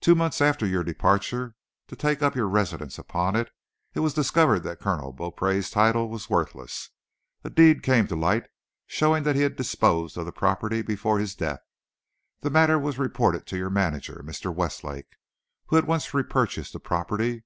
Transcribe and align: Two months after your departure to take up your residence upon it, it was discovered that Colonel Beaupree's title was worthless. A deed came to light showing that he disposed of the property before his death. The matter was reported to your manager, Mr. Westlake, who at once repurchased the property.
Two 0.00 0.14
months 0.14 0.40
after 0.40 0.64
your 0.66 0.82
departure 0.82 1.54
to 1.88 1.94
take 1.94 2.22
up 2.22 2.34
your 2.34 2.48
residence 2.48 2.98
upon 2.98 3.36
it, 3.36 3.50
it 3.92 4.00
was 4.00 4.14
discovered 4.14 4.60
that 4.62 4.80
Colonel 4.80 5.12
Beaupree's 5.12 5.68
title 5.68 6.08
was 6.08 6.30
worthless. 6.30 6.88
A 7.44 7.50
deed 7.50 7.82
came 7.82 8.06
to 8.06 8.16
light 8.16 8.46
showing 8.86 9.24
that 9.24 9.36
he 9.36 9.46
disposed 9.50 10.16
of 10.16 10.24
the 10.24 10.32
property 10.32 10.80
before 10.80 11.18
his 11.18 11.34
death. 11.34 11.60
The 12.40 12.48
matter 12.48 12.78
was 12.78 12.98
reported 12.98 13.46
to 13.48 13.58
your 13.58 13.68
manager, 13.68 14.22
Mr. 14.24 14.50
Westlake, 14.54 15.16
who 15.66 15.76
at 15.76 15.86
once 15.86 16.14
repurchased 16.14 16.72
the 16.72 16.80
property. 16.80 17.44